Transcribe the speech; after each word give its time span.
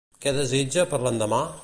Què 0.23 0.31
desitja 0.37 0.87
per 0.95 1.03
l'endemà? 1.05 1.43